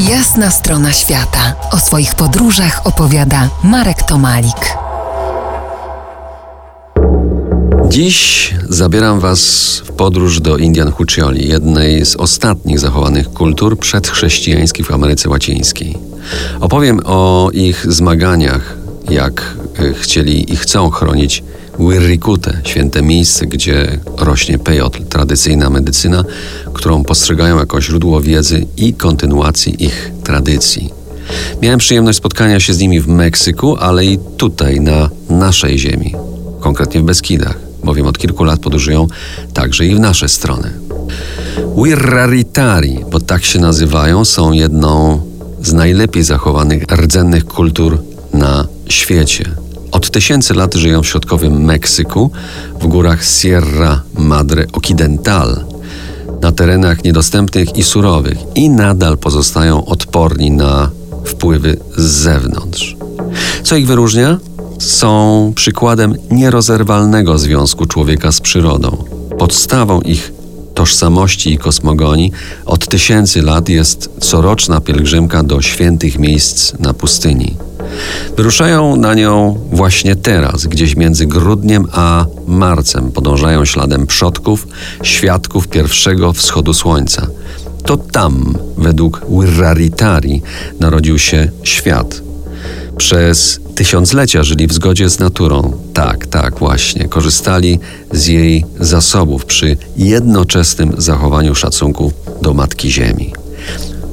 Jasna 0.00 0.50
strona 0.50 0.92
świata. 0.92 1.54
O 1.72 1.78
swoich 1.78 2.14
podróżach 2.14 2.86
opowiada 2.86 3.50
Marek 3.64 4.02
Tomalik. 4.02 4.76
Dziś 7.88 8.54
zabieram 8.68 9.20
Was 9.20 9.42
w 9.84 9.92
podróż 9.92 10.40
do 10.40 10.56
Indian 10.56 10.92
Huccioli, 10.92 11.48
jednej 11.48 12.06
z 12.06 12.16
ostatnich 12.16 12.78
zachowanych 12.80 13.32
kultur 13.32 13.78
przedchrześcijańskich 13.78 14.86
w 14.86 14.90
Ameryce 14.90 15.28
Łacińskiej. 15.28 15.98
Opowiem 16.60 17.00
o 17.04 17.50
ich 17.52 17.92
zmaganiach, 17.92 18.76
jak 19.10 19.56
chcieli 20.00 20.52
i 20.52 20.56
chcą 20.56 20.90
chronić 20.90 21.42
Wirrikute, 21.78 22.60
święte 22.64 23.02
miejsce, 23.02 23.46
gdzie 23.46 23.98
rośnie 24.18 24.58
pejotl, 24.58 25.04
tradycyjna 25.04 25.70
medycyna, 25.70 26.24
którą 26.72 27.04
postrzegają 27.04 27.58
jako 27.58 27.80
źródło 27.80 28.20
wiedzy 28.20 28.66
i 28.76 28.94
kontynuacji 28.94 29.84
ich 29.84 30.12
tradycji. 30.24 30.90
Miałem 31.62 31.78
przyjemność 31.78 32.18
spotkania 32.18 32.60
się 32.60 32.74
z 32.74 32.78
nimi 32.78 33.00
w 33.00 33.08
Meksyku, 33.08 33.76
ale 33.76 34.04
i 34.04 34.18
tutaj, 34.36 34.80
na 34.80 35.10
naszej 35.30 35.78
ziemi, 35.78 36.14
konkretnie 36.60 37.00
w 37.00 37.04
Beskidach, 37.04 37.58
bowiem 37.84 38.06
od 38.06 38.18
kilku 38.18 38.44
lat 38.44 38.60
podróżują 38.60 39.06
także 39.54 39.86
i 39.86 39.94
w 39.94 40.00
nasze 40.00 40.28
strony. 40.28 40.70
Wirraritari, 41.84 42.98
bo 43.10 43.20
tak 43.20 43.44
się 43.44 43.58
nazywają, 43.58 44.24
są 44.24 44.52
jedną 44.52 45.20
z 45.62 45.72
najlepiej 45.72 46.22
zachowanych 46.22 46.82
rdzennych 46.92 47.44
kultur 47.44 47.98
na 48.32 48.66
świecie. 48.88 49.65
Od 49.96 50.10
tysięcy 50.10 50.54
lat 50.54 50.74
żyją 50.74 51.02
w 51.02 51.06
środkowym 51.06 51.64
Meksyku, 51.64 52.30
w 52.80 52.86
górach 52.86 53.24
Sierra 53.24 54.02
Madre 54.18 54.66
Occidental, 54.72 55.64
na 56.42 56.52
terenach 56.52 57.04
niedostępnych 57.04 57.76
i 57.76 57.82
surowych 57.82 58.38
i 58.54 58.70
nadal 58.70 59.18
pozostają 59.18 59.84
odporni 59.84 60.50
na 60.50 60.90
wpływy 61.24 61.76
z 61.96 62.02
zewnątrz. 62.02 62.96
Co 63.62 63.76
ich 63.76 63.86
wyróżnia? 63.86 64.38
Są 64.78 65.52
przykładem 65.54 66.14
nierozerwalnego 66.30 67.38
związku 67.38 67.86
człowieka 67.86 68.32
z 68.32 68.40
przyrodą. 68.40 69.04
Podstawą 69.38 70.00
ich 70.00 70.32
tożsamości 70.74 71.52
i 71.52 71.58
kosmogonii 71.58 72.32
od 72.66 72.88
tysięcy 72.88 73.42
lat 73.42 73.68
jest 73.68 74.10
coroczna 74.20 74.80
pielgrzymka 74.80 75.42
do 75.42 75.62
świętych 75.62 76.18
miejsc 76.18 76.72
na 76.78 76.94
pustyni. 76.94 77.56
Wyruszają 78.36 78.96
na 78.96 79.14
nią 79.14 79.58
właśnie 79.72 80.16
teraz, 80.16 80.66
gdzieś 80.66 80.96
między 80.96 81.26
grudniem 81.26 81.86
a 81.92 82.26
marcem. 82.46 83.12
Podążają 83.12 83.64
śladem 83.64 84.06
przodków, 84.06 84.66
świadków 85.02 85.68
pierwszego 85.68 86.32
wschodu 86.32 86.74
słońca. 86.74 87.26
To 87.84 87.96
tam, 87.96 88.58
według 88.78 89.20
Wirraritari, 89.30 90.42
narodził 90.80 91.18
się 91.18 91.50
świat. 91.62 92.22
Przez 92.96 93.60
tysiąclecia 93.74 94.42
żyli 94.42 94.66
w 94.66 94.72
zgodzie 94.72 95.08
z 95.08 95.18
naturą. 95.18 95.72
Tak, 95.94 96.26
tak, 96.26 96.58
właśnie. 96.58 97.08
Korzystali 97.08 97.78
z 98.12 98.26
jej 98.26 98.64
zasobów 98.80 99.44
przy 99.44 99.76
jednoczesnym 99.96 100.92
zachowaniu 100.98 101.54
szacunku 101.54 102.12
do 102.42 102.54
Matki 102.54 102.90
Ziemi. 102.92 103.45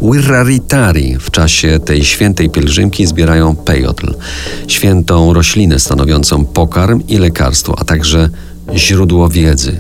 Wirraritari 0.03 1.17
w 1.19 1.31
czasie 1.31 1.79
tej 1.79 2.05
świętej 2.05 2.49
pielgrzymki 2.49 3.07
zbierają 3.07 3.55
pejotl, 3.55 4.13
świętą 4.67 5.33
roślinę 5.33 5.79
stanowiącą 5.79 6.45
pokarm 6.45 7.01
i 7.07 7.17
lekarstwo, 7.17 7.79
a 7.79 7.83
także 7.83 8.29
źródło 8.75 9.29
wiedzy. 9.29 9.77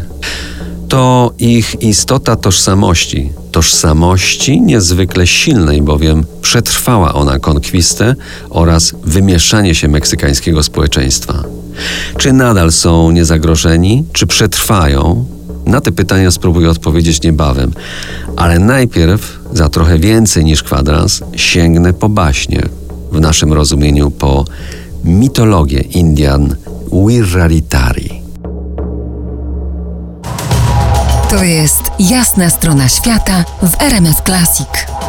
To 0.87 1.33
ich 1.39 1.81
istota 1.81 2.35
tożsamości, 2.35 3.29
tożsamości 3.51 4.61
niezwykle 4.61 5.27
silnej, 5.27 5.81
bowiem 5.81 6.25
przetrwała 6.41 7.13
ona 7.13 7.39
konkwistę 7.39 8.15
oraz 8.49 8.93
wymieszanie 9.03 9.75
się 9.75 9.87
meksykańskiego 9.87 10.63
społeczeństwa. 10.63 11.43
Czy 12.17 12.33
nadal 12.33 12.71
są 12.71 13.11
niezagrożeni, 13.11 14.05
czy 14.13 14.27
przetrwają, 14.27 15.25
na 15.73 15.81
te 15.81 15.91
pytania 15.91 16.31
spróbuję 16.31 16.69
odpowiedzieć 16.69 17.21
niebawem, 17.21 17.71
ale 18.37 18.59
najpierw, 18.59 19.39
za 19.53 19.69
trochę 19.69 19.99
więcej 19.99 20.45
niż 20.45 20.63
kwadrans, 20.63 21.23
sięgnę 21.35 21.93
po 21.93 22.09
baśnie, 22.09 22.61
w 23.11 23.19
naszym 23.19 23.53
rozumieniu 23.53 24.11
po 24.11 24.45
mitologię 25.03 25.79
Indian 25.79 26.55
Wirraritari. 26.91 28.21
To 31.29 31.43
jest 31.43 31.81
jasna 31.99 32.49
strona 32.49 32.89
świata 32.89 33.45
w 33.63 33.81
RMF 33.81 34.21
Classic. 34.21 35.02